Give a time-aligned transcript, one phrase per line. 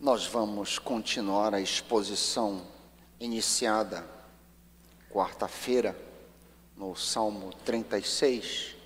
[0.00, 2.62] Nós vamos continuar a exposição
[3.20, 4.02] iniciada
[5.10, 5.94] quarta-feira
[6.74, 8.76] no Salmo 36.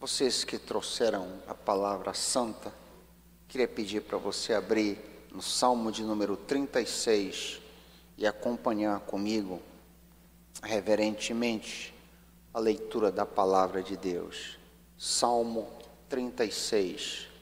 [0.00, 2.74] Vocês que trouxeram a palavra santa,
[3.46, 4.98] queria pedir para você abrir
[5.30, 7.60] no Salmo de número 36
[8.18, 9.62] e acompanhar comigo
[10.60, 11.94] reverentemente
[12.52, 14.58] a leitura da palavra de Deus.
[14.98, 15.70] Salmo
[16.08, 17.35] 36.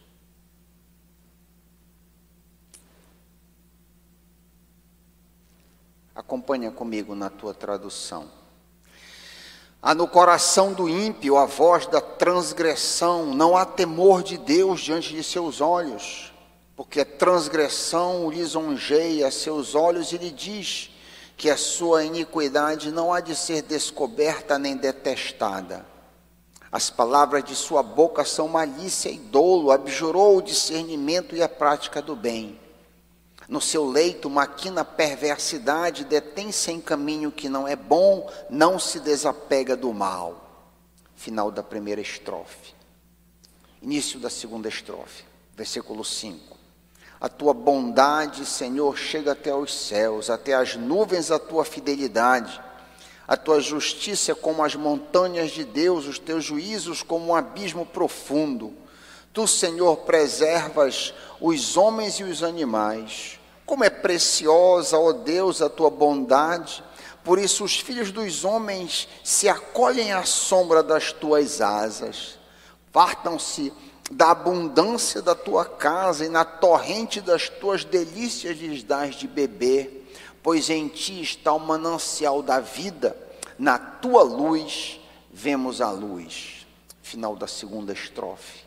[6.15, 8.31] Acompanha comigo na tua tradução.
[9.83, 15.13] Há no coração do ímpio a voz da transgressão, não há temor de Deus diante
[15.13, 16.33] de seus olhos,
[16.77, 20.91] porque a transgressão o lisonjeia a seus olhos e lhe diz
[21.37, 25.85] que a sua iniquidade não há de ser descoberta nem detestada.
[26.71, 32.01] As palavras de sua boca são malícia e dolo, abjurou o discernimento e a prática
[32.01, 32.59] do bem.
[33.49, 39.77] No seu leito maquina perversidade, detém-se em caminho que não é bom, não se desapega
[39.77, 40.71] do mal.
[41.15, 42.75] Final da primeira estrofe.
[43.83, 45.25] Início da segunda estrofe,
[45.55, 46.57] versículo 5.
[47.21, 52.61] A tua bondade, Senhor, chega até os céus, até as nuvens a tua fidelidade.
[53.27, 57.87] A tua justiça é como as montanhas de Deus, os teus juízos como um abismo
[57.87, 58.75] profundo.
[59.33, 63.41] Tu, Senhor, preservas os homens e os animais.
[63.67, 66.83] Como é preciosa, ó Deus, a tua bondade.
[67.23, 72.39] Por isso os filhos dos homens se acolhem à sombra das tuas asas.
[72.93, 73.73] Partam-se
[74.11, 80.07] da abundância da tua casa e na torrente das tuas delícias lhes dás de beber,
[80.43, 83.17] pois em ti está o manancial da vida,
[83.59, 85.01] na tua luz
[85.33, 86.67] vemos a luz.
[87.03, 88.65] Final da segunda estrofe.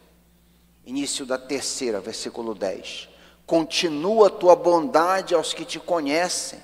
[0.86, 3.10] Início da terceira, versículo 10.
[3.48, 6.60] Continua a tua bondade aos que te conhecem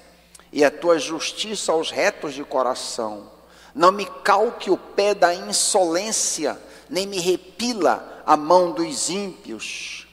[0.52, 3.32] e a tua justiça aos retos de coração.
[3.74, 6.60] Não me calque o pé da insolência,
[6.90, 10.06] nem me repila a mão dos ímpios.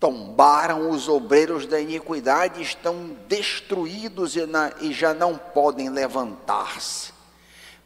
[0.00, 7.12] Tombaram os obreiros da iniquidade, estão destruídos e, na, e já não podem levantar-se.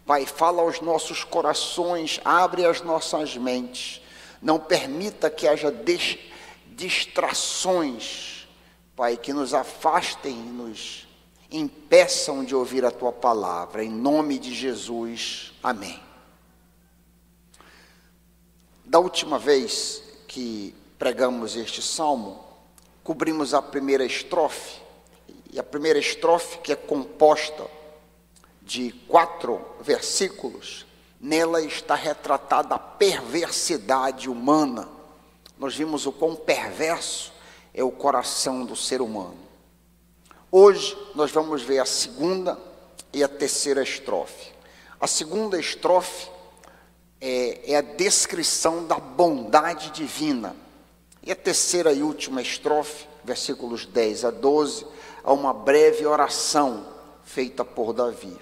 [0.07, 4.01] Pai, fala aos nossos corações, abre as nossas mentes
[4.43, 5.71] não permita que haja
[6.81, 8.49] distrações,
[8.97, 11.07] Pai, que nos afastem e nos
[11.51, 13.85] impeçam de ouvir a tua palavra.
[13.85, 15.53] Em nome de Jesus.
[15.63, 16.03] Amém.
[18.83, 22.43] Da última vez que pregamos este salmo,
[23.05, 24.81] cobrimos a primeira estrofe,
[25.53, 27.67] e a primeira estrofe, que é composta
[28.63, 30.87] de quatro versículos,
[31.21, 35.00] Nela está retratada a perversidade humana.
[35.61, 37.35] Nós vimos o quão perverso
[37.75, 39.37] é o coração do ser humano.
[40.51, 42.59] Hoje nós vamos ver a segunda
[43.13, 44.53] e a terceira estrofe.
[44.99, 46.31] A segunda estrofe
[47.21, 50.57] é, é a descrição da bondade divina.
[51.23, 54.87] E a terceira e última estrofe, versículos 10 a 12,
[55.23, 56.87] há uma breve oração
[57.23, 58.35] feita por Davi.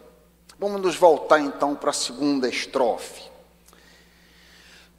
[0.56, 3.28] Vamos nos voltar então para a segunda estrofe.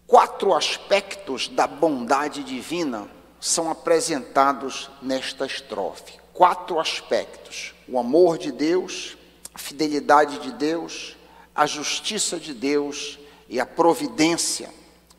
[0.09, 3.07] Quatro aspectos da bondade divina
[3.39, 6.13] são apresentados nesta estrofe.
[6.33, 9.15] Quatro aspectos: o amor de Deus,
[9.53, 11.15] a fidelidade de Deus,
[11.53, 14.71] a justiça de Deus e a providência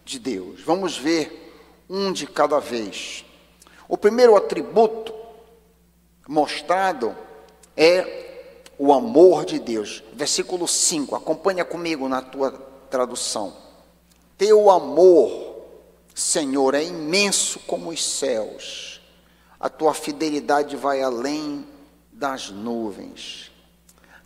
[0.04, 0.60] de Deus.
[0.62, 1.54] Vamos ver
[1.88, 3.24] um de cada vez.
[3.86, 5.14] O primeiro atributo
[6.26, 7.16] mostrado
[7.76, 10.02] é o amor de Deus.
[10.14, 12.50] Versículo 5, acompanha comigo na tua
[12.90, 13.69] tradução.
[14.40, 15.66] Teu amor,
[16.14, 18.98] Senhor, é imenso como os céus,
[19.60, 21.68] a tua fidelidade vai além
[22.10, 23.52] das nuvens.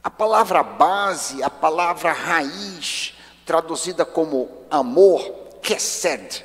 [0.05, 3.15] A palavra base, a palavra raiz,
[3.45, 5.21] traduzida como amor,
[5.61, 6.45] kesed,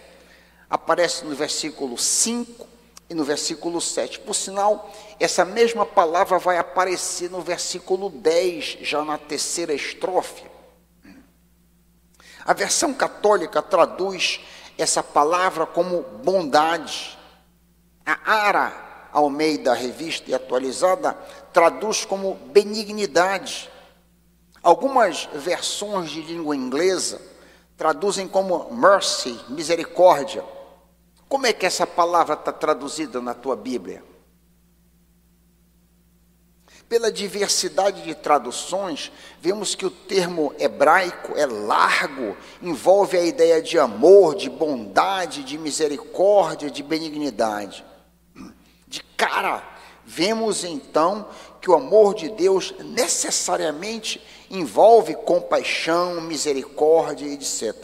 [0.68, 2.68] aparece no versículo 5
[3.08, 4.22] e no versículo 7.
[4.22, 10.49] Por sinal, essa mesma palavra vai aparecer no versículo 10, já na terceira estrofe.
[12.50, 14.40] A versão católica traduz
[14.76, 17.16] essa palavra como bondade.
[18.04, 21.14] A Ara Almeida, revista e atualizada,
[21.54, 23.70] traduz como benignidade.
[24.64, 27.22] Algumas versões de língua inglesa
[27.78, 30.44] traduzem como mercy, misericórdia.
[31.28, 34.04] Como é que essa palavra está traduzida na tua Bíblia?
[36.90, 43.78] Pela diversidade de traduções, vemos que o termo hebraico é largo, envolve a ideia de
[43.78, 47.86] amor, de bondade, de misericórdia, de benignidade.
[48.88, 49.64] De cara,
[50.04, 51.30] vemos então
[51.62, 54.20] que o amor de Deus necessariamente
[54.50, 57.76] envolve compaixão, misericórdia, etc.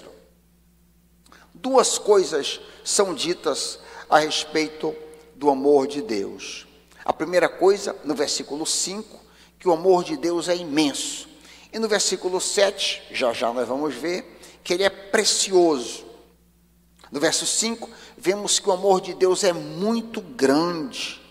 [1.53, 3.79] Duas coisas são ditas
[4.09, 4.95] a respeito
[5.35, 6.65] do amor de Deus.
[7.05, 9.19] A primeira coisa, no versículo 5,
[9.59, 11.29] que o amor de Deus é imenso.
[11.71, 16.03] E no versículo 7, já já nós vamos ver, que ele é precioso.
[17.11, 17.87] No verso 5,
[18.17, 21.21] vemos que o amor de Deus é muito grande.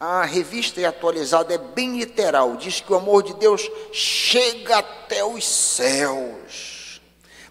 [0.00, 5.24] A revista é atualizada é bem literal, diz que o amor de Deus chega até
[5.24, 7.00] os céus.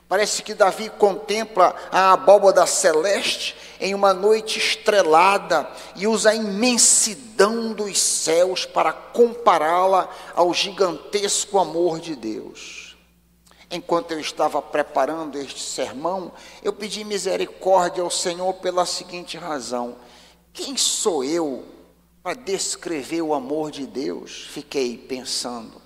[0.09, 7.73] Parece que Davi contempla a abóbada celeste em uma noite estrelada e usa a imensidão
[7.73, 12.95] dos céus para compará-la ao gigantesco amor de Deus.
[13.69, 16.31] Enquanto eu estava preparando este sermão,
[16.63, 19.97] eu pedi misericórdia ao Senhor pela seguinte razão:
[20.53, 21.65] quem sou eu
[22.23, 25.81] para descrever o amor de Deus, fiquei pensando.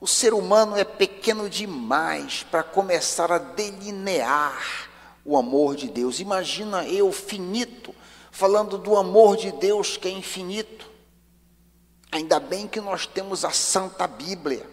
[0.00, 4.85] O ser humano é pequeno demais para começar a delinear
[5.26, 6.20] o amor de Deus.
[6.20, 7.92] Imagina eu, finito,
[8.30, 10.88] falando do amor de Deus que é infinito.
[12.12, 14.64] Ainda bem que nós temos a Santa Bíblia.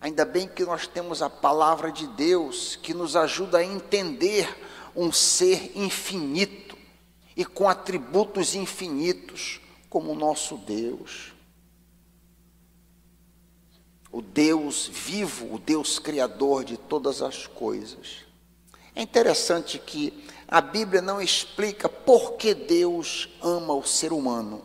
[0.00, 4.54] Ainda bem que nós temos a palavra de Deus que nos ajuda a entender
[4.94, 6.76] um ser infinito
[7.36, 11.32] e com atributos infinitos como o nosso Deus.
[14.10, 18.25] O Deus vivo, o Deus criador de todas as coisas.
[18.96, 24.64] É interessante que a Bíblia não explica por que Deus ama o ser humano.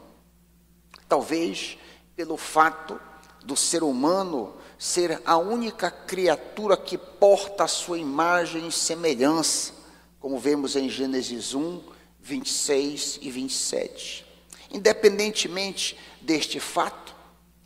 [1.06, 1.78] Talvez
[2.16, 2.98] pelo fato
[3.44, 9.74] do ser humano ser a única criatura que porta a sua imagem e semelhança,
[10.18, 11.84] como vemos em Gênesis 1,
[12.22, 14.26] 26 e 27.
[14.72, 17.14] Independentemente deste fato,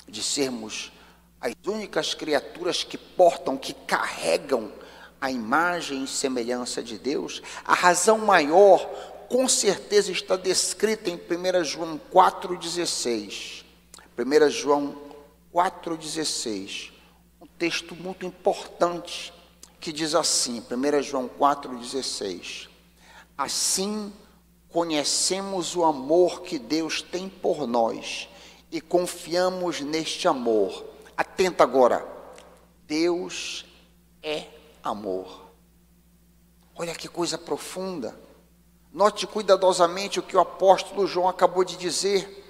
[0.08, 0.92] de sermos
[1.40, 4.72] as únicas criaturas que portam, que carregam
[5.26, 8.80] a imagem e semelhança de Deus, a razão maior,
[9.28, 13.66] com certeza, está descrita em 1 João 4,16.
[14.16, 14.96] 1 João
[15.52, 16.92] 4,16.
[17.42, 19.34] Um texto muito importante
[19.80, 22.68] que diz assim, 1 João 4,16.
[23.36, 24.14] Assim
[24.70, 28.30] conhecemos o amor que Deus tem por nós
[28.72, 30.86] e confiamos neste amor.
[31.18, 32.06] Atenta agora.
[32.88, 33.66] Deus
[34.22, 34.55] é
[34.90, 35.52] amor.
[36.76, 38.18] Olha que coisa profunda.
[38.94, 42.44] Note cuidadosamente o que o apóstolo João acabou de dizer.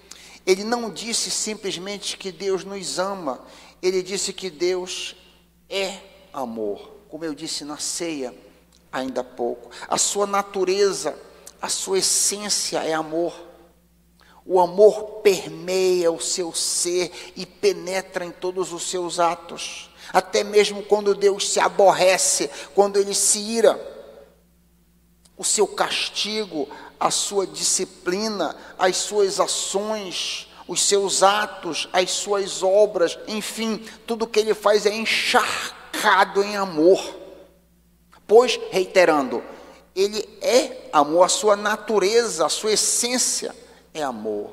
[0.45, 3.39] Ele não disse simplesmente que Deus nos ama,
[3.81, 5.15] ele disse que Deus
[5.67, 5.97] é
[6.31, 6.93] amor.
[7.09, 8.35] Como eu disse na ceia
[8.91, 11.17] ainda há pouco, a sua natureza
[11.65, 13.33] a sua essência é amor.
[14.47, 19.89] O amor permeia o seu ser e penetra em todos os seus atos.
[20.13, 23.93] Até mesmo quando Deus se aborrece, quando ele se ira,
[25.35, 26.69] o seu castigo,
[26.99, 34.39] a sua disciplina, as suas ações, os seus atos, as suas obras, enfim, tudo que
[34.39, 37.03] ele faz é encharcado em amor.
[38.27, 39.43] Pois, reiterando,
[39.95, 43.64] ele é amor, a sua natureza, a sua essência
[43.95, 44.51] é amor.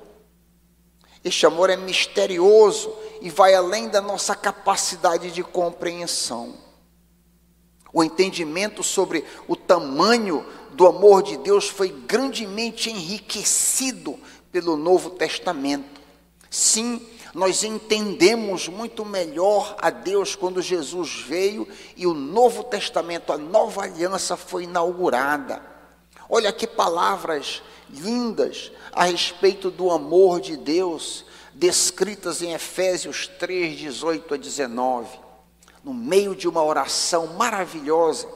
[1.24, 6.54] Este amor é misterioso e vai além da nossa capacidade de compreensão.
[7.92, 14.18] O entendimento sobre o tamanho do amor de Deus foi grandemente enriquecido
[14.50, 16.00] pelo Novo Testamento.
[16.48, 23.38] Sim, nós entendemos muito melhor a Deus quando Jesus veio e o Novo Testamento, a
[23.38, 25.62] nova aliança foi inaugurada.
[26.28, 34.34] Olha que palavras lindas a respeito do amor de Deus, descritas em Efésios 3, 18
[34.34, 35.18] a 19.
[35.84, 38.28] No meio de uma oração maravilhosa,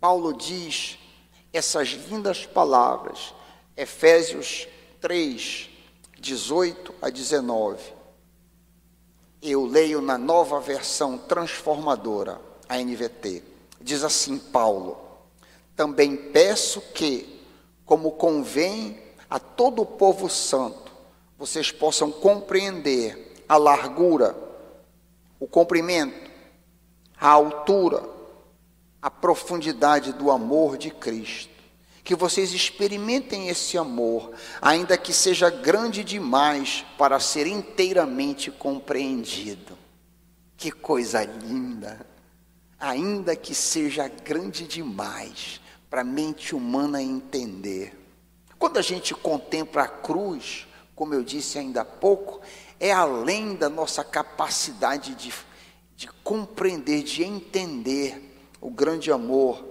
[0.00, 0.98] Paulo diz
[1.52, 3.34] essas lindas palavras,
[3.76, 4.68] Efésios
[5.00, 5.70] 3,
[6.18, 7.98] 18 a 19.
[9.40, 13.42] Eu leio na nova versão transformadora, a NVT.
[13.80, 14.98] Diz assim Paulo:
[15.76, 17.37] Também peço que,
[17.88, 18.98] como convém
[19.30, 20.92] a todo o povo santo,
[21.38, 24.36] vocês possam compreender a largura,
[25.40, 26.30] o comprimento,
[27.18, 28.04] a altura,
[29.00, 31.56] a profundidade do amor de Cristo
[32.04, 39.76] que vocês experimentem esse amor, ainda que seja grande demais para ser inteiramente compreendido.
[40.56, 42.06] Que coisa linda!
[42.80, 47.98] Ainda que seja grande demais para a mente humana entender.
[48.58, 52.40] Quando a gente contempla a cruz, como eu disse ainda há pouco,
[52.80, 55.32] é além da nossa capacidade de,
[55.96, 59.64] de compreender, de entender o grande amor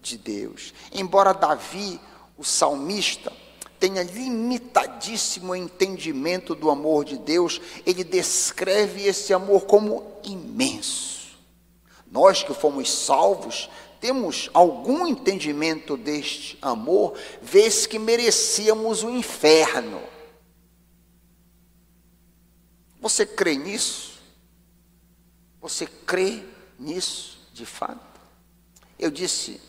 [0.00, 0.74] de Deus.
[0.92, 2.00] Embora Davi,
[2.36, 3.32] o salmista,
[3.78, 11.36] tenha limitadíssimo entendimento do amor de Deus, ele descreve esse amor como imenso.
[12.10, 13.68] Nós que fomos salvos,
[14.02, 20.02] temos algum entendimento deste amor, vez que merecíamos o inferno.
[23.00, 24.20] Você crê nisso?
[25.60, 26.42] Você crê
[26.80, 28.20] nisso de fato?
[28.98, 29.60] Eu disse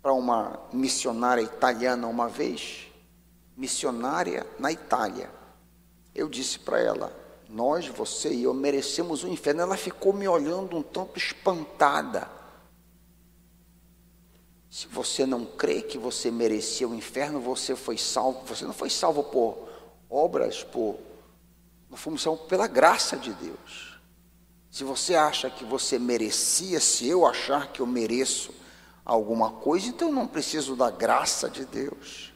[0.00, 2.86] para uma missionária italiana uma vez,
[3.54, 5.30] missionária na Itália.
[6.14, 7.14] Eu disse para ela:
[7.50, 9.60] Nós, você e eu merecemos o inferno.
[9.60, 12.40] Ela ficou me olhando um tanto espantada.
[14.72, 18.42] Se você não crê que você merecia o inferno, você foi salvo.
[18.46, 19.68] Você não foi salvo por
[20.08, 20.98] obras, por.
[21.90, 24.00] Nós fomos salvos pela graça de Deus.
[24.70, 28.50] Se você acha que você merecia, se eu achar que eu mereço
[29.04, 32.32] alguma coisa, então eu não preciso da graça de Deus.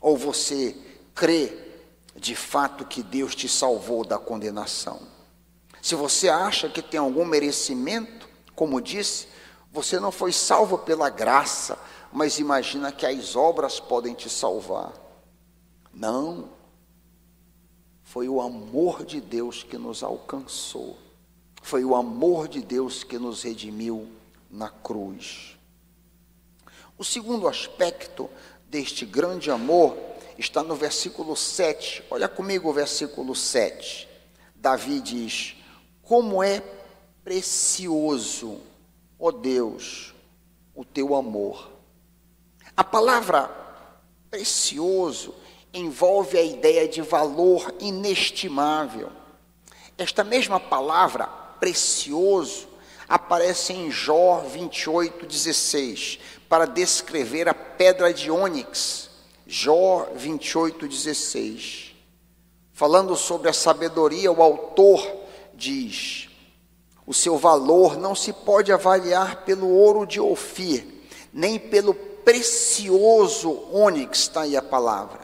[0.00, 0.76] Ou você
[1.12, 1.58] crê
[2.14, 5.00] de fato que Deus te salvou da condenação?
[5.82, 9.26] Se você acha que tem algum merecimento, como disse,
[9.72, 11.78] você não foi salvo pela graça,
[12.12, 14.92] mas imagina que as obras podem te salvar.
[15.92, 16.48] Não.
[18.02, 20.96] Foi o amor de Deus que nos alcançou.
[21.62, 24.08] Foi o amor de Deus que nos redimiu
[24.50, 25.56] na cruz.
[26.96, 28.30] O segundo aspecto
[28.68, 29.98] deste grande amor
[30.38, 32.04] está no versículo 7.
[32.10, 34.08] Olha comigo o versículo 7.
[34.54, 35.56] Davi diz:
[36.02, 36.62] Como é
[37.22, 38.60] precioso,
[39.18, 40.14] ó Deus,
[40.74, 41.70] o teu amor.
[42.76, 43.50] A palavra
[44.30, 45.34] precioso
[45.72, 49.10] envolve a ideia de valor inestimável.
[49.96, 52.68] Esta mesma palavra, precioso,
[53.08, 56.18] aparece em Jó 28, 16
[56.48, 59.10] para descrever a pedra de ônix.
[59.46, 61.94] Jó 28, 16.
[62.72, 65.00] Falando sobre a sabedoria, o autor
[65.54, 66.28] diz:
[67.06, 70.84] o seu valor não se pode avaliar pelo ouro de Ofir,
[71.32, 75.20] nem pelo precioso ônix, está aí a palavra,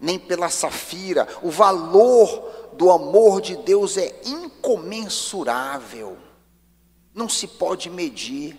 [0.00, 1.28] nem pela safira.
[1.42, 6.18] O valor do amor de Deus é incomensurável,
[7.14, 8.56] não se pode medir.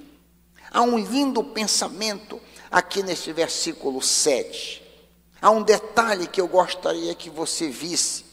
[0.72, 2.40] Há um lindo pensamento
[2.72, 4.82] aqui neste versículo 7.
[5.42, 8.24] Há um detalhe que eu gostaria que você visse.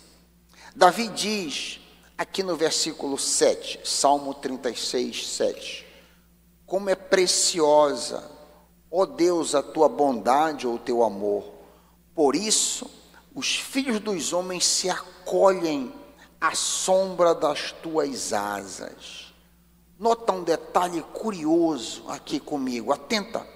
[0.76, 1.77] Davi diz,
[2.18, 5.86] aqui no versículo 7, Salmo 36, 7:
[6.66, 8.28] Como é preciosa,
[8.90, 11.44] ó Deus, a tua bondade ou o teu amor.
[12.12, 12.90] Por isso,
[13.32, 15.94] os filhos dos homens se acolhem
[16.40, 19.32] à sombra das tuas asas.
[19.96, 23.46] Nota um detalhe curioso aqui comigo, atenta.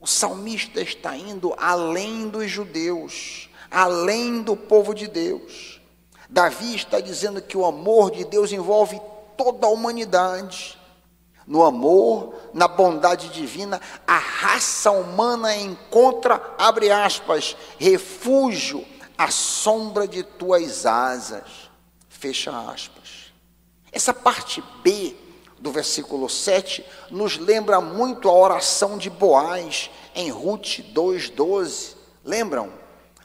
[0.00, 5.75] O salmista está indo além dos judeus, além do povo de Deus.
[6.28, 9.00] Davi está dizendo que o amor de Deus envolve
[9.36, 10.78] toda a humanidade.
[11.46, 18.84] No amor, na bondade divina, a raça humana encontra, abre aspas, refúgio
[19.16, 21.70] à sombra de tuas asas.
[22.08, 23.32] Fecha aspas.
[23.92, 25.14] Essa parte B
[25.58, 31.94] do versículo 7 nos lembra muito a oração de Boaz em Ruth 2:12.
[32.24, 32.72] Lembram?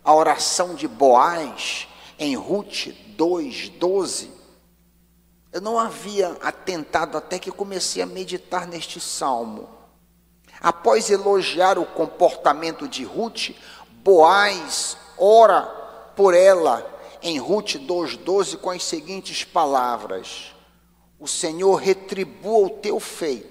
[0.03, 1.87] A oração de Boaz
[2.21, 4.29] em Ruth 2:12.
[5.51, 9.67] Eu não havia atentado até que comecei a meditar neste salmo.
[10.61, 13.49] Após elogiar o comportamento de Ruth,
[14.03, 15.63] Boaz ora
[16.15, 16.87] por ela
[17.23, 20.53] em Ruth 2:12 com as seguintes palavras:
[21.19, 23.50] o Senhor retribua o teu feito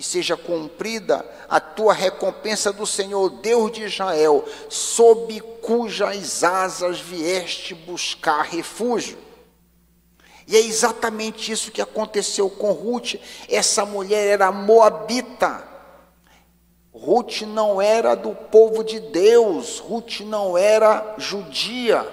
[0.00, 7.74] e seja cumprida a tua recompensa do Senhor, Deus de Israel, sob cujas asas vieste
[7.74, 9.18] buscar refúgio.
[10.48, 13.16] E é exatamente isso que aconteceu com Ruth.
[13.46, 15.68] Essa mulher era moabita.
[16.94, 22.10] Ruth não era do povo de Deus, Ruth não era judia.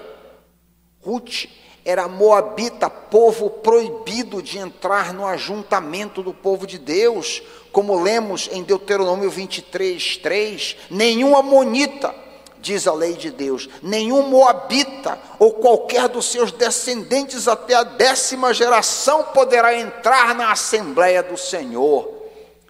[1.00, 1.46] Ruth
[1.88, 7.42] era moabita, povo proibido de entrar no ajuntamento do povo de Deus,
[7.72, 10.76] como lemos em Deuteronômio 23, 3.
[10.90, 12.14] Nenhum amonita,
[12.60, 18.52] diz a lei de Deus, nenhum moabita ou qualquer dos seus descendentes até a décima
[18.52, 22.06] geração poderá entrar na Assembleia do Senhor,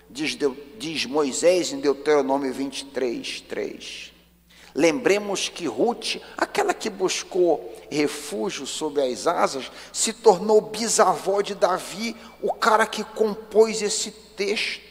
[0.08, 0.38] diz,
[0.78, 4.12] diz Moisés em Deuteronômio 23, 3.
[4.76, 12.16] Lembremos que Ruth, aquela que buscou refúgio sob as asas, se tornou bisavó de Davi,
[12.42, 14.88] o cara que compôs esse texto.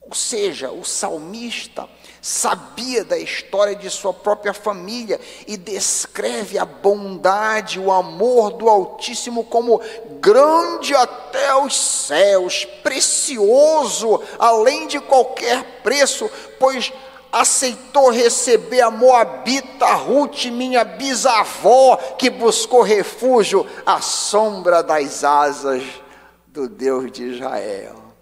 [0.00, 1.88] Ou seja, o salmista
[2.20, 9.42] sabia da história de sua própria família e descreve a bondade, o amor do Altíssimo
[9.44, 9.80] como
[10.20, 16.92] grande até os céus, precioso além de qualquer preço, pois
[17.32, 25.82] aceitou receber a Moabita Ruth, minha bisavó, que buscou refúgio à sombra das asas
[26.46, 28.14] do Deus de Israel.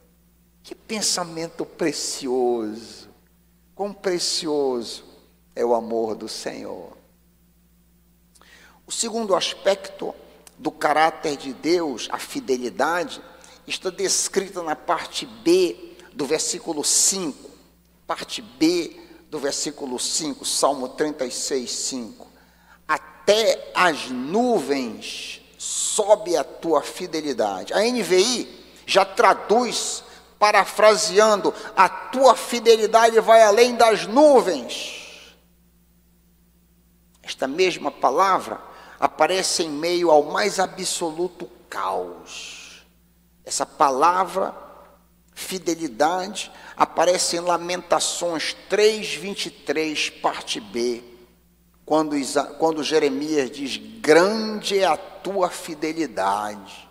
[0.62, 3.08] Que pensamento precioso,
[3.74, 5.04] quão precioso
[5.56, 6.96] é o amor do Senhor.
[8.86, 10.14] O segundo aspecto
[10.56, 13.20] do caráter de Deus, a fidelidade,
[13.66, 17.50] está descrita na parte B do versículo 5.
[18.06, 18.99] Parte B
[19.30, 22.26] do versículo 5, Salmo 36, 5.
[22.86, 27.72] Até as nuvens sobe a tua fidelidade.
[27.72, 30.02] A NVI já traduz
[30.38, 35.36] parafraseando, a tua fidelidade vai além das nuvens.
[37.22, 38.60] Esta mesma palavra
[38.98, 42.84] aparece em meio ao mais absoluto caos.
[43.44, 44.54] Essa palavra,
[45.32, 51.02] fidelidade, aparece em Lamentações 3:23, parte B,
[51.84, 52.16] quando,
[52.58, 56.88] quando Jeremias diz: Grande é a tua fidelidade.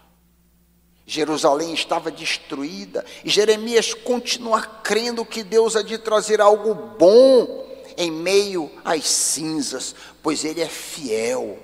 [1.05, 7.67] Jerusalém estava destruída, e Jeremias continua crendo que Deus há de trazer algo bom
[7.97, 11.57] em meio às cinzas, pois ele é fiel.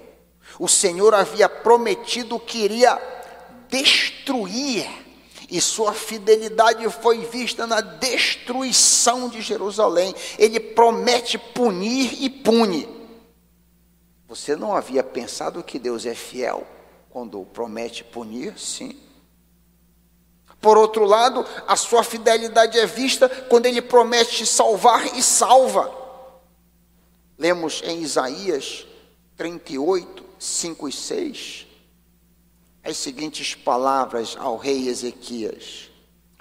[0.60, 3.00] O Senhor havia prometido que iria
[3.70, 4.88] destruir,
[5.50, 10.14] e sua fidelidade foi vista na destruição de Jerusalém.
[10.38, 12.88] Ele promete punir e pune.
[14.28, 16.66] Você não havia pensado que Deus é fiel
[17.10, 18.58] quando promete punir?
[18.60, 19.00] Sim.
[20.60, 25.94] Por outro lado, a sua fidelidade é vista quando ele promete salvar e salva.
[27.38, 28.86] Lemos em Isaías
[29.38, 31.68] 38, 5 e 6,
[32.86, 35.90] as seguintes palavras ao rei Ezequias: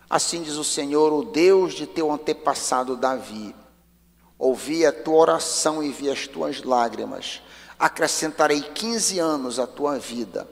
[0.08, 3.54] Assim diz o Senhor, o Deus de teu antepassado Davi:
[4.38, 7.40] Ouvi a tua oração e vi as tuas lágrimas,
[7.78, 10.46] acrescentarei 15 anos à tua vida.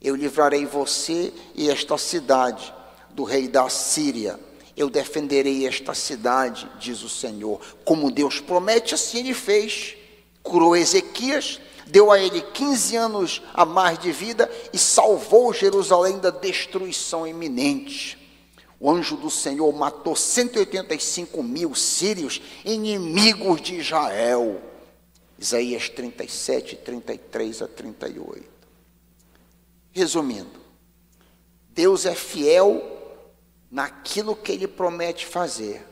[0.00, 2.72] Eu livrarei você e esta cidade
[3.10, 4.40] do rei da Síria.
[4.76, 7.60] Eu defenderei esta cidade, diz o Senhor.
[7.84, 9.96] Como Deus promete, assim ele fez.
[10.40, 16.30] Curou Ezequias, deu a ele 15 anos a mais de vida e salvou Jerusalém da
[16.30, 18.18] destruição iminente.
[18.80, 24.60] O anjo do Senhor matou 185 mil sírios, inimigos de Israel.
[25.38, 28.44] Isaías 37, 33 a 38.
[29.90, 30.60] Resumindo,
[31.70, 32.82] Deus é fiel
[33.70, 35.84] naquilo que ele promete fazer.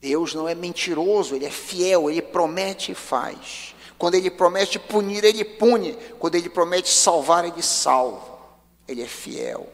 [0.00, 3.74] Deus não é mentiroso, ele é fiel, ele promete e faz.
[3.98, 5.94] Quando ele promete punir, ele pune.
[6.18, 8.38] Quando ele promete salvar, ele salva.
[8.86, 9.68] Ele é fiel.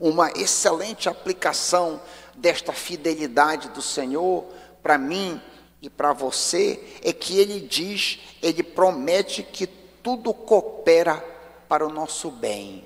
[0.00, 2.00] Uma excelente aplicação
[2.34, 4.44] desta fidelidade do Senhor
[4.82, 5.40] para mim
[5.82, 11.16] e para você é que ele diz, ele promete que tudo coopera
[11.68, 12.84] para o nosso bem.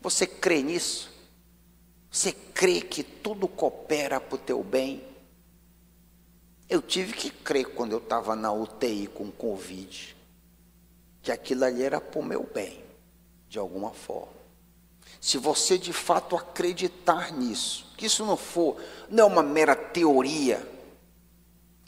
[0.00, 1.10] Você crê nisso?
[2.10, 5.02] Você crê que tudo coopera para o teu bem?
[6.68, 10.16] Eu tive que crer quando eu estava na UTI com Covid,
[11.22, 12.82] que aquilo ali era para o meu bem,
[13.48, 14.34] de alguma forma.
[15.20, 18.76] Se você de fato acreditar nisso, que isso não for,
[19.08, 20.66] não é uma mera teoria,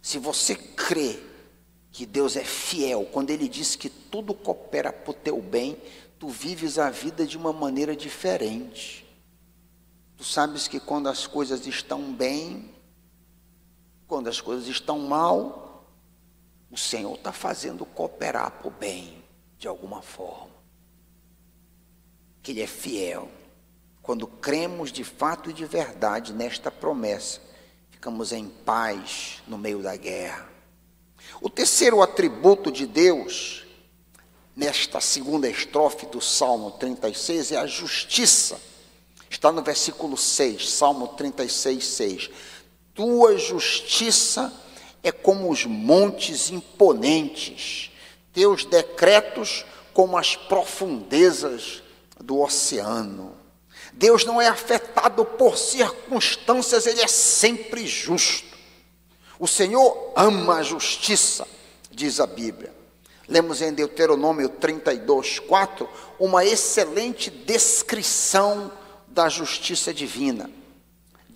[0.01, 1.21] se você crê
[1.91, 5.77] que Deus é fiel, quando Ele diz que tudo coopera para o teu bem,
[6.19, 9.05] tu vives a vida de uma maneira diferente.
[10.17, 12.71] Tu sabes que quando as coisas estão bem,
[14.09, 15.85] quando as coisas estão mal,
[16.71, 19.23] o Senhor está fazendo cooperar para o bem,
[19.59, 20.57] de alguma forma.
[22.42, 23.31] Que Ele é fiel.
[24.03, 27.40] Quando cremos de fato e de verdade nesta promessa,
[27.90, 30.49] ficamos em paz no meio da guerra.
[31.42, 33.66] O terceiro atributo de Deus,
[34.57, 38.59] nesta segunda estrofe do Salmo 36, é a justiça.
[39.29, 42.31] Está no versículo 6, Salmo 36, 6.
[42.99, 44.53] Tua justiça
[45.05, 47.93] é como os montes imponentes,
[48.33, 51.81] teus decretos como as profundezas
[52.21, 53.37] do oceano.
[53.93, 58.59] Deus não é afetado por circunstâncias, ele é sempre justo.
[59.39, 61.47] O Senhor ama a justiça,
[61.93, 62.75] diz a Bíblia.
[63.29, 68.73] Lemos em Deuteronômio 32, 4, uma excelente descrição
[69.07, 70.58] da justiça divina.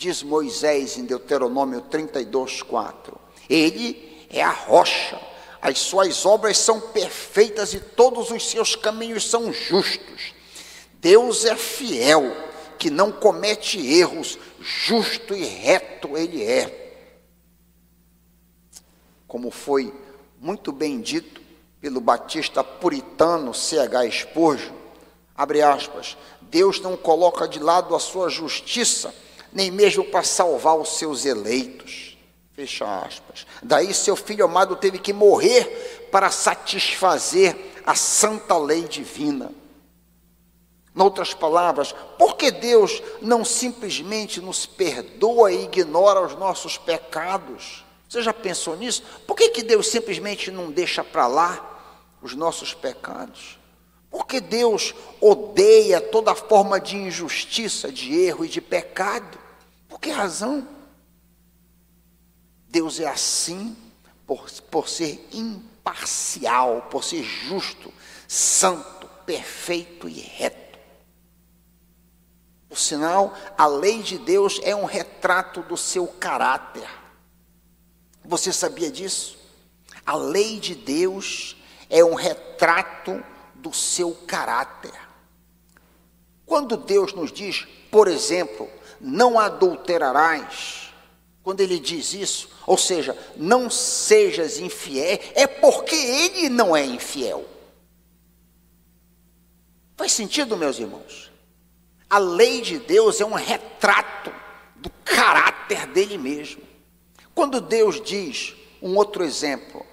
[0.02, 3.16] Diz Moisés em Deuteronômio 32, 4:
[3.48, 5.16] Ele é a rocha,
[5.60, 10.34] as suas obras são perfeitas e todos os seus caminhos são justos.
[10.94, 12.36] Deus é fiel,
[12.80, 16.96] que não comete erros, justo e reto ele é.
[19.28, 19.94] Como foi
[20.40, 21.40] muito bem dito
[21.80, 24.10] pelo batista puritano C.H.
[24.10, 24.74] Spurgeon,
[25.32, 29.14] abre aspas, Deus não coloca de lado a sua justiça,
[29.52, 32.16] nem mesmo para salvar os seus eleitos.
[32.52, 33.46] Fecha aspas.
[33.62, 39.52] Daí seu filho amado teve que morrer para satisfazer a santa lei divina.
[40.94, 47.82] Noutras palavras, por que Deus não simplesmente nos perdoa e ignora os nossos pecados?
[48.06, 49.02] Você já pensou nisso?
[49.26, 51.68] Por que, que Deus simplesmente não deixa para lá
[52.20, 53.58] os nossos pecados?
[54.10, 59.38] Por que Deus odeia toda forma de injustiça, de erro e de pecado?
[59.92, 60.66] Por que razão?
[62.66, 63.76] Deus é assim
[64.26, 67.92] por, por ser imparcial, por ser justo,
[68.26, 70.78] santo, perfeito e reto.
[72.70, 76.88] Por sinal, a lei de Deus é um retrato do seu caráter.
[78.24, 79.38] Você sabia disso?
[80.06, 81.54] A lei de Deus
[81.90, 83.22] é um retrato
[83.56, 84.94] do seu caráter.
[86.46, 88.70] Quando Deus nos diz, por exemplo,
[89.02, 90.94] não adulterarás,
[91.42, 97.44] quando ele diz isso, ou seja, não sejas infiel, é porque ele não é infiel.
[99.96, 101.30] Faz sentido, meus irmãos?
[102.08, 104.32] A lei de Deus é um retrato
[104.76, 106.62] do caráter dele mesmo.
[107.34, 109.84] Quando Deus diz, um outro exemplo,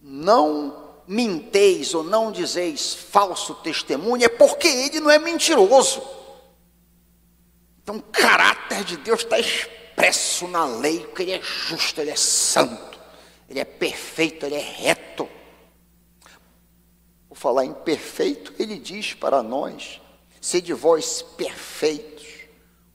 [0.00, 6.17] não minteis ou não dizeis falso testemunho, é porque ele não é mentiroso.
[7.88, 12.16] Então, o caráter de Deus está expresso na lei, porque ele é justo, ele é
[12.16, 13.00] santo,
[13.48, 15.26] ele é perfeito, ele é reto.
[17.26, 20.02] Por falar em perfeito, ele diz para nós:
[20.38, 22.26] sede vós perfeitos,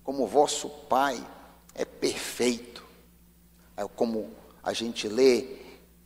[0.04, 1.26] como vosso Pai
[1.74, 2.86] é perfeito.
[3.76, 4.30] É como
[4.62, 5.58] a gente lê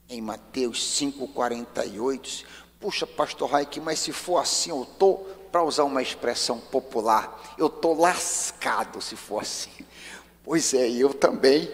[0.08, 2.46] em Mateus 5,48.
[2.80, 7.68] Puxa, pastor Raik, mas se for assim, eu estou, para usar uma expressão popular, eu
[7.68, 9.72] estou lascado se for assim.
[10.44, 11.70] Pois é, eu também.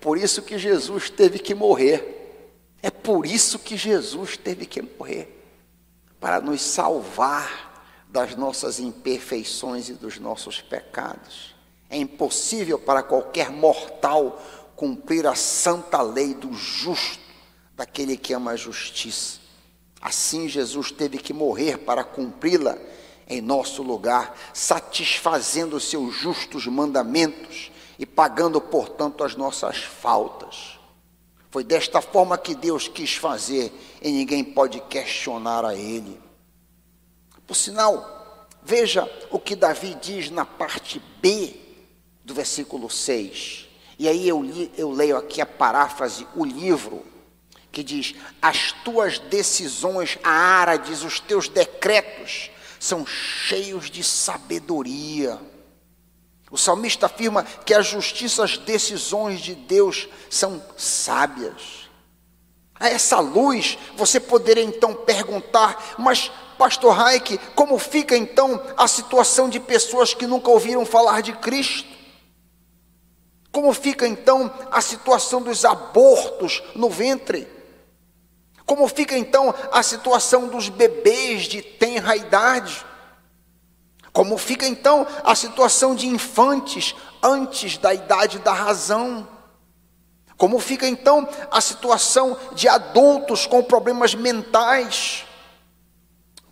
[0.00, 2.16] Por isso que Jesus teve que morrer.
[2.82, 5.34] É por isso que Jesus teve que morrer
[6.20, 7.68] para nos salvar
[8.08, 11.54] das nossas imperfeições e dos nossos pecados.
[11.90, 14.40] É impossível para qualquer mortal
[14.76, 17.22] cumprir a santa lei do justo
[17.74, 19.40] daquele que ama a justiça.
[20.00, 22.78] Assim, Jesus teve que morrer para cumpri-la
[23.28, 30.78] em nosso lugar, satisfazendo os seus justos mandamentos e pagando, portanto, as nossas faltas.
[31.50, 36.18] Foi desta forma que Deus quis fazer e ninguém pode questionar a Ele.
[37.46, 41.54] Por sinal, veja o que Davi diz na parte B
[42.24, 43.66] do versículo 6.
[43.98, 47.04] E aí eu, li, eu leio aqui a paráfrase, o livro
[47.72, 55.38] que diz: As tuas decisões, a ara diz, os teus decretos são cheios de sabedoria.
[56.50, 61.88] O salmista afirma que a justiça, as decisões de Deus são sábias.
[62.80, 69.48] A essa luz, você poderia então perguntar, mas, Pastor Raik, como fica então a situação
[69.48, 71.88] de pessoas que nunca ouviram falar de Cristo?
[73.50, 77.57] Como fica então a situação dos abortos no ventre?
[78.68, 82.84] Como fica então a situação dos bebês de tenra idade?
[84.12, 89.26] Como fica então a situação de infantes antes da idade da razão?
[90.36, 95.24] Como fica então a situação de adultos com problemas mentais?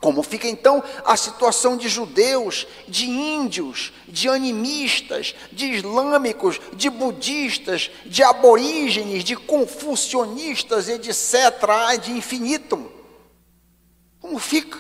[0.01, 7.91] Como fica então a situação de judeus, de índios, de animistas, de islâmicos, de budistas,
[8.05, 12.93] de aborígenes, de confucionistas, etc., de infinito?
[14.21, 14.79] Como fica?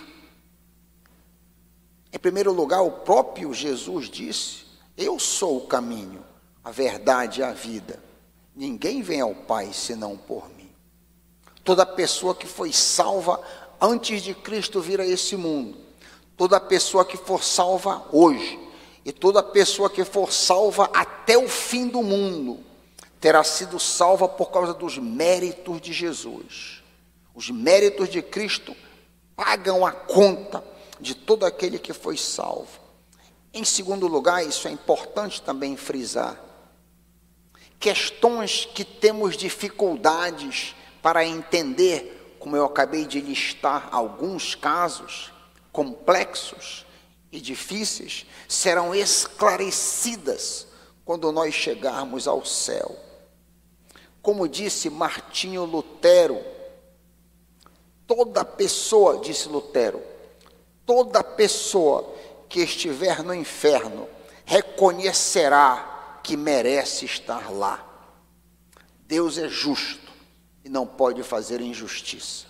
[2.12, 4.64] Em primeiro lugar, o próprio Jesus disse:
[4.96, 6.24] Eu sou o caminho,
[6.62, 8.02] a verdade e a vida.
[8.54, 10.70] Ninguém vem ao Pai senão por mim.
[11.62, 13.42] Toda pessoa que foi salva
[13.80, 15.78] antes de Cristo vir a esse mundo,
[16.36, 18.58] toda pessoa que for salva hoje,
[19.04, 22.58] e toda pessoa que for salva até o fim do mundo,
[23.20, 26.82] terá sido salva por causa dos méritos de Jesus.
[27.34, 28.76] Os méritos de Cristo
[29.36, 30.64] pagam a conta
[31.00, 32.80] de todo aquele que foi salvo.
[33.52, 36.40] Em segundo lugar, isso é importante também frisar.
[37.78, 42.15] Questões que temos dificuldades para entender,
[42.46, 45.32] como eu acabei de listar alguns casos
[45.72, 46.86] complexos
[47.32, 50.68] e difíceis, serão esclarecidas
[51.04, 52.96] quando nós chegarmos ao céu.
[54.22, 56.40] Como disse Martinho Lutero,
[58.06, 60.00] toda pessoa, disse Lutero,
[60.86, 62.14] toda pessoa
[62.48, 64.08] que estiver no inferno
[64.44, 67.84] reconhecerá que merece estar lá.
[69.00, 70.05] Deus é justo
[70.66, 72.44] e não pode fazer injustiça.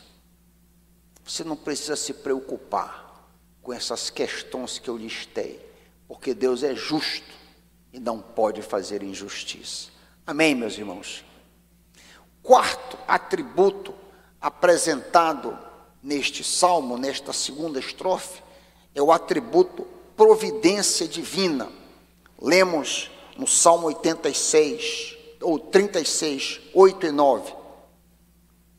[1.23, 3.29] Você não precisa se preocupar
[3.61, 5.61] com essas questões que eu listei,
[6.09, 7.31] porque Deus é justo
[7.93, 9.91] e não pode fazer injustiça.
[10.27, 11.27] Amém, meus irmãos?
[12.43, 13.95] Quarto atributo
[14.41, 15.59] apresentado
[16.03, 18.43] neste salmo, nesta segunda estrofe,
[18.95, 21.71] é o atributo providência divina.
[22.41, 27.56] Lemos no Salmo 86, ou 36, 8 e 9.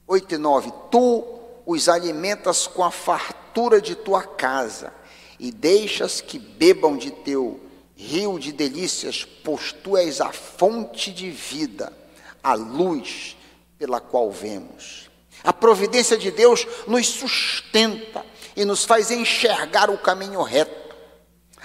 [0.07, 0.73] 8 e 9.
[0.89, 1.25] Tu
[1.65, 4.93] os alimentas com a fartura de tua casa
[5.37, 7.59] e deixas que bebam de teu
[7.95, 11.91] rio de delícias, pois tu és a fonte de vida,
[12.41, 13.35] a luz
[13.77, 15.09] pela qual vemos.
[15.43, 20.95] A providência de Deus nos sustenta e nos faz enxergar o caminho reto.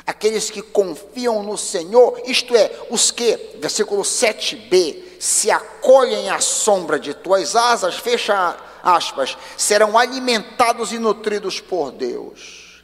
[0.06, 6.98] Aqueles que confiam no Senhor, isto é, os que, versículo 7b, se acolhem à sombra
[6.98, 12.82] de tuas asas, fecha aspas, serão alimentados e nutridos por Deus.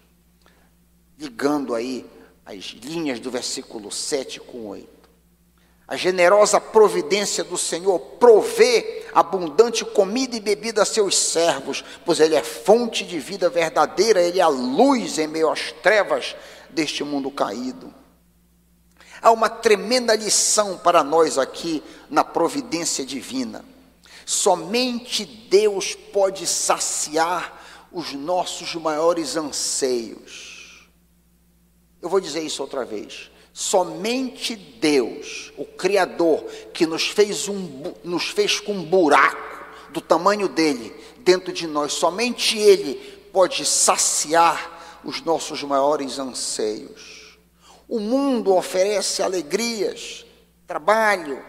[1.19, 2.07] Ligando aí
[2.47, 4.89] as linhas do versículo 7 com 8.
[5.89, 12.37] A generosa providência do Senhor provê abundante comida e bebida a seus servos, pois Ele
[12.37, 16.37] é fonte de vida verdadeira, Ele é a luz em meio às trevas
[16.71, 17.93] deste mundo caído.
[19.21, 23.65] Há uma tremenda lição para nós aqui na providência divina.
[24.25, 30.89] Somente Deus pode saciar os nossos maiores anseios.
[32.01, 33.31] Eu vou dizer isso outra vez.
[33.53, 39.49] Somente Deus, o Criador, que nos fez, um, nos fez com um buraco
[39.91, 42.95] do tamanho dele dentro de nós, somente Ele
[43.33, 47.18] pode saciar os nossos maiores anseios.
[47.89, 50.27] O mundo oferece alegrias,
[50.67, 51.43] trabalho,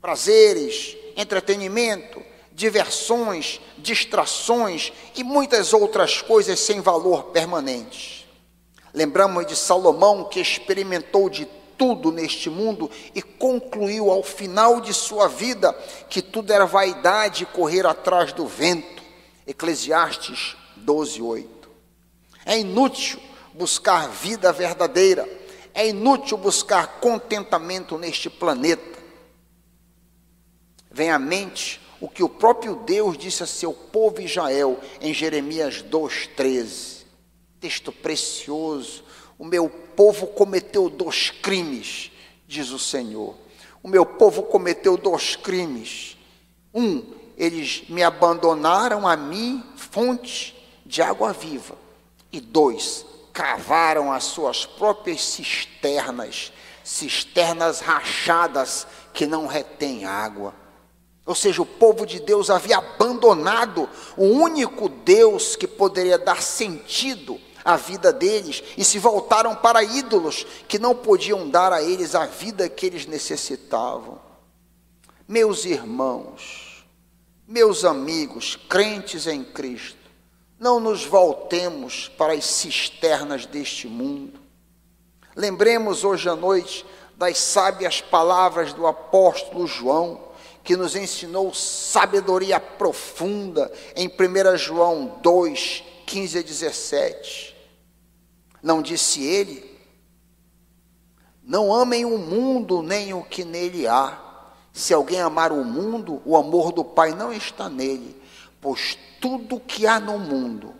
[0.00, 8.28] prazeres, entretenimento, diversões, distrações e muitas outras coisas sem valor permanente.
[8.94, 15.26] Lembramos de Salomão que experimentou de tudo neste mundo e concluiu ao final de sua
[15.26, 15.72] vida
[16.08, 19.02] que tudo era vaidade e correr atrás do vento.
[19.46, 21.68] Eclesiastes 12:8.
[22.44, 23.18] É inútil
[23.54, 25.28] buscar vida verdadeira.
[25.74, 29.00] É inútil buscar contentamento neste planeta.
[30.90, 35.82] Vem à mente o que o próprio Deus disse a seu povo Israel em Jeremias
[35.82, 37.02] 2:13
[37.62, 39.04] texto precioso.
[39.38, 42.10] O meu povo cometeu dois crimes,
[42.46, 43.36] diz o Senhor.
[43.80, 46.16] O meu povo cometeu dois crimes.
[46.74, 47.04] Um,
[47.38, 50.54] eles me abandonaram a mim, fonte
[50.84, 51.76] de água viva.
[52.32, 56.52] E dois, cavaram as suas próprias cisternas,
[56.84, 60.54] cisternas rachadas que não retêm água.
[61.24, 67.40] Ou seja, o povo de Deus havia abandonado o único Deus que poderia dar sentido
[67.64, 72.26] a vida deles e se voltaram para ídolos que não podiam dar a eles a
[72.26, 74.20] vida que eles necessitavam.
[75.28, 76.84] Meus irmãos,
[77.46, 80.01] meus amigos, crentes em Cristo,
[80.62, 84.38] não nos voltemos para as cisternas deste mundo.
[85.34, 90.20] Lembremos hoje à noite das sábias palavras do apóstolo João,
[90.62, 97.56] que nos ensinou sabedoria profunda em 1 João 2, 15 a 17.
[98.62, 99.68] Não disse ele?
[101.42, 104.16] Não amem o mundo nem o que nele há.
[104.72, 108.21] Se alguém amar o mundo, o amor do Pai não está nele,
[108.62, 110.74] pois tudo que há no mundo,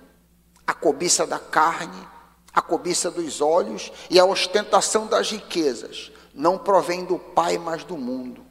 [0.67, 2.09] a cobiça da carne,
[2.53, 7.99] a cobiça dos olhos e a ostentação das riquezas, não provém do Pai, mas do
[7.99, 8.47] mundo.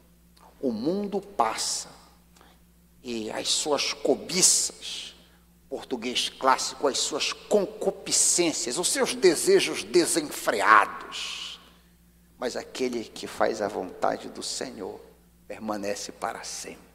[0.60, 1.90] O mundo passa
[3.02, 5.16] e as suas cobiças
[5.70, 11.62] português clássico, as suas concupiscências, os seus desejos desenfreados.
[12.38, 15.00] Mas aquele que faz a vontade do Senhor
[15.48, 16.91] permanece para sempre.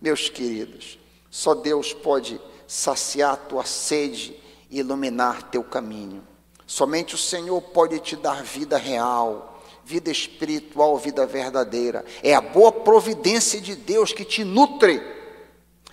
[0.00, 0.98] Meus queridos,
[1.30, 4.36] só Deus pode saciar tua sede
[4.70, 6.22] e iluminar teu caminho.
[6.66, 12.04] Somente o Senhor pode te dar vida real, vida espiritual, vida verdadeira.
[12.22, 15.00] É a boa providência de Deus que te nutre,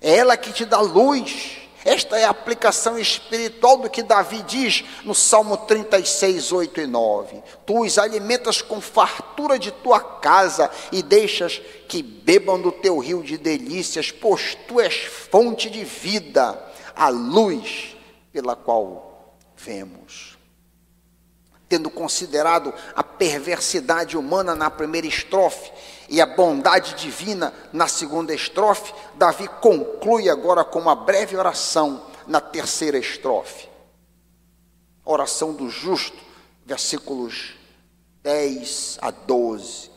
[0.02, 1.65] é ela que te dá luz.
[1.86, 7.44] Esta é a aplicação espiritual do que Davi diz no Salmo 36, 8 e 9.
[7.64, 13.22] Tu os alimentas com fartura de tua casa e deixas que bebam do teu rio
[13.22, 16.60] de delícias, pois tu és fonte de vida,
[16.96, 17.96] a luz
[18.34, 20.36] pela qual vemos
[21.68, 25.72] tendo considerado a perversidade humana na primeira estrofe
[26.10, 32.40] e a bondade divina na segunda estrofe, Davi conclui agora com uma breve oração na
[32.40, 33.68] terceira estrofe.
[35.04, 36.18] Oração do justo,
[36.66, 37.56] versículos
[38.24, 39.92] 10 a 12.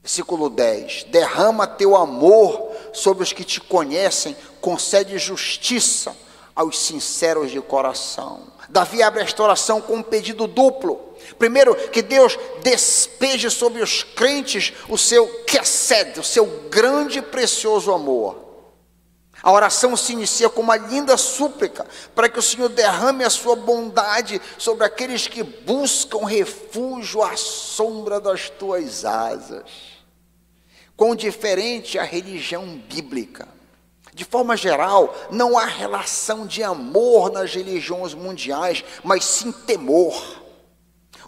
[0.00, 6.14] Versículo 10: Derrama teu amor sobre os que te conhecem, concede justiça
[6.54, 8.42] aos sinceros de coração.
[8.68, 11.13] Davi abre esta oração com um pedido duplo.
[11.38, 17.92] Primeiro, que Deus despeje sobre os crentes o seu quesed, o seu grande e precioso
[17.92, 18.44] amor.
[19.44, 23.54] A oração se inicia com uma linda súplica para que o Senhor derrame a sua
[23.54, 29.70] bondade sobre aqueles que buscam refúgio à sombra das tuas asas.
[30.96, 33.46] Quão diferente a religião bíblica.
[34.14, 40.43] De forma geral, não há relação de amor nas religiões mundiais, mas sim temor.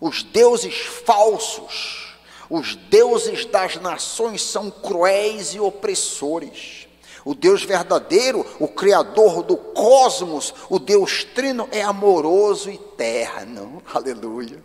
[0.01, 2.15] Os deuses falsos,
[2.49, 6.87] os deuses das nações são cruéis e opressores.
[7.25, 13.83] O Deus verdadeiro, o Criador do cosmos, o Deus trino, é amoroso e terno.
[13.93, 14.63] Aleluia.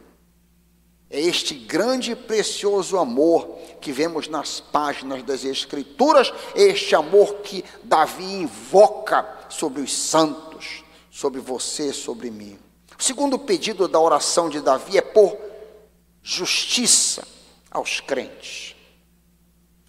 [1.10, 7.66] É este grande e precioso amor que vemos nas páginas das Escrituras, este amor que
[7.84, 12.58] Davi invoca sobre os santos, sobre você, sobre mim.
[13.02, 15.36] O segundo pedido da oração de Davi é por
[16.22, 17.28] justiça
[17.72, 18.76] aos crentes.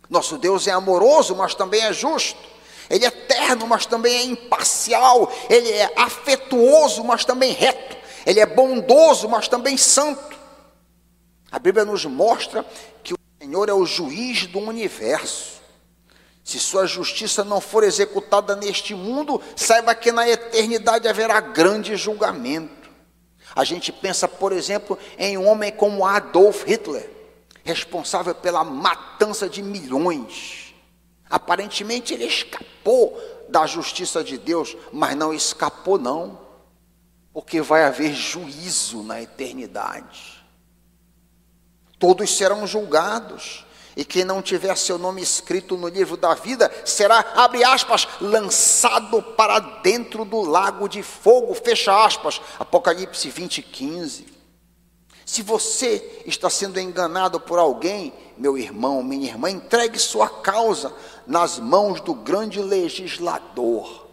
[0.09, 2.41] Nosso Deus é amoroso, mas também é justo.
[2.89, 5.31] Ele é eterno, mas também é imparcial.
[5.51, 7.99] Ele é afetuoso, mas também reto.
[8.25, 10.39] Ele é bondoso, mas também santo.
[11.51, 12.65] A Bíblia nos mostra
[13.05, 15.61] que o Senhor é o juiz do universo.
[16.43, 22.82] Se sua justiça não for executada neste mundo, saiba que na eternidade haverá grande julgamento.
[23.55, 27.11] A gente pensa, por exemplo, em um homem como Adolf Hitler,
[27.65, 30.75] responsável pela matança de milhões.
[31.29, 36.39] Aparentemente ele escapou da justiça de Deus, mas não escapou não,
[37.33, 40.43] porque vai haver juízo na eternidade.
[41.99, 43.65] Todos serão julgados.
[43.97, 49.23] E quem não tiver seu nome escrito no livro da vida será, abre aspas, lançado
[49.23, 54.27] para dentro do lago de fogo, fecha aspas, Apocalipse 20, 15.
[55.25, 60.93] Se você está sendo enganado por alguém, meu irmão, minha irmã, entregue sua causa
[61.27, 64.09] nas mãos do grande legislador.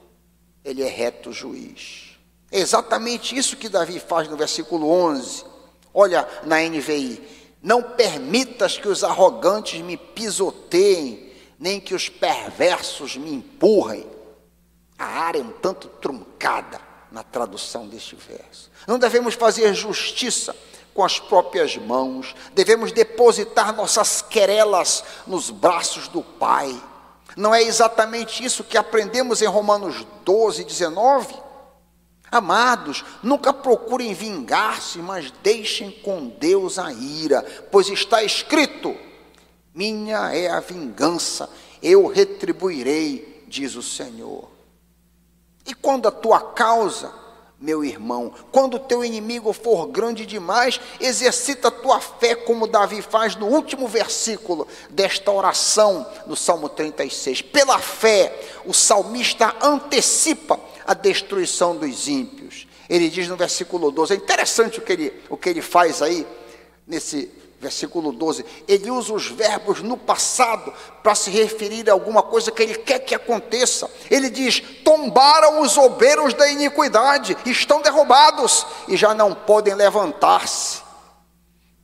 [0.63, 2.17] Ele é reto juiz.
[2.51, 5.45] É exatamente isso que Davi faz no versículo 11.
[5.93, 7.38] Olha na NVI.
[7.61, 14.05] Não permitas que os arrogantes me pisoteiem, nem que os perversos me empurrem.
[14.97, 16.79] A área é um tanto truncada
[17.11, 18.71] na tradução deste verso.
[18.87, 20.55] Não devemos fazer justiça
[20.93, 26.75] com as próprias mãos, devemos depositar nossas querelas nos braços do Pai.
[27.37, 31.48] Não é exatamente isso que aprendemos em Romanos 12, 19?
[32.31, 38.95] Amados, nunca procurem vingar-se, mas deixem com Deus a ira, pois está escrito:
[39.73, 41.49] Minha é a vingança,
[41.81, 44.49] eu retribuirei, diz o Senhor.
[45.65, 47.11] E quando a tua causa,
[47.59, 53.01] meu irmão, quando o teu inimigo for grande demais, exercita a tua fé, como Davi
[53.01, 57.41] faz no último versículo desta oração, no Salmo 36.
[57.41, 58.33] Pela fé,
[58.65, 60.57] o salmista antecipa
[60.89, 62.67] a destruição dos ímpios.
[62.89, 66.25] Ele diz no versículo 12, é interessante o que ele, o que ele faz aí,
[66.87, 67.31] nesse
[67.61, 68.43] versículo 12.
[68.67, 70.73] Ele usa os verbos no passado
[71.03, 73.87] para se referir a alguma coisa que ele quer que aconteça.
[74.09, 80.88] Ele diz: Tombaram os obreiros da iniquidade, estão derrubados e já não podem levantar-se.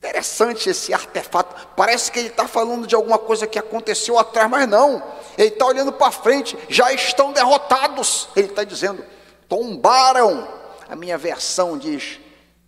[0.06, 1.68] Interessante esse artefato.
[1.74, 5.02] Parece que ele está falando de alguma coisa que aconteceu atrás, mas não.
[5.36, 8.28] Ele está olhando para frente, já estão derrotados.
[8.36, 9.04] Ele está dizendo,
[9.48, 10.46] tombaram.
[10.88, 12.20] A minha versão diz,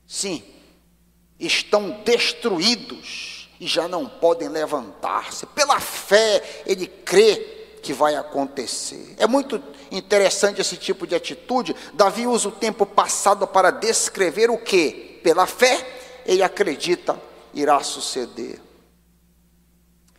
[0.05, 0.43] sim,
[1.39, 5.47] estão destruídos, e já não podem levantar-se.
[5.47, 7.37] Pela fé, ele crê
[7.81, 9.15] que vai acontecer.
[9.17, 9.63] É muito
[9.93, 11.77] interessante esse tipo de atitude.
[11.95, 15.21] Davi usa o tempo passado para descrever o que?
[15.23, 15.87] Pela fé,
[16.27, 18.61] ele acredita irá suceder.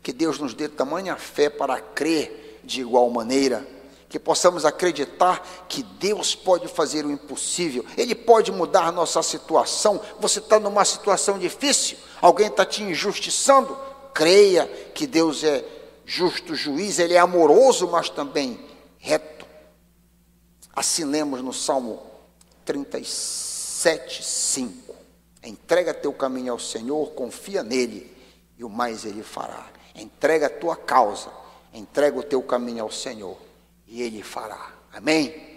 [0.01, 3.67] Que Deus nos dê tamanha fé para crer de igual maneira,
[4.07, 10.01] que possamos acreditar que Deus pode fazer o impossível, Ele pode mudar nossa situação.
[10.19, 13.77] Você está numa situação difícil, alguém está te injustiçando,
[14.13, 15.63] creia que Deus é
[16.05, 18.59] justo juiz, ele é amoroso, mas também
[18.97, 19.45] reto.
[21.05, 22.01] Lemos no Salmo
[22.65, 24.78] 37, 5.
[25.43, 28.15] Entrega teu caminho ao Senhor, confia nele,
[28.57, 29.67] e o mais ele fará.
[29.95, 31.31] Entrega a tua causa,
[31.73, 33.37] entrega o teu caminho ao Senhor,
[33.87, 34.73] e ele fará.
[34.93, 35.48] Amém?